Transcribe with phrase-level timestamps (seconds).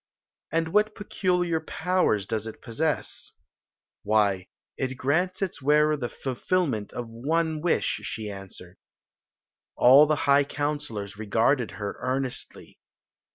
[0.51, 3.33] "And what peculiar powers does it posfcss?
[4.01, 8.77] "Why, it grants its wem ^ feiHttment of mt wish," she aiswered.
[9.79, 12.79] AM the high counsders regarded her earnestly.